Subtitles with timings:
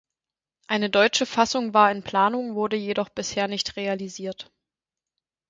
[0.65, 4.51] Eine deutsche Fassung war in Planung, wurde jedoch bisher nicht realisiert.